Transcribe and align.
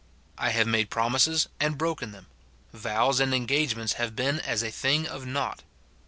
I 0.35 0.49
have 0.49 0.65
made 0.65 0.89
promises 0.89 1.47
and 1.59 1.77
broken 1.77 2.11
them; 2.11 2.25
vows 2.73 3.19
and 3.19 3.35
engagements 3.35 3.93
have 4.01 4.15
been 4.15 4.39
as 4.39 4.63
a 4.63 4.71
thing 4.71 5.05
of 5.07 5.27
nought. 5.27 5.61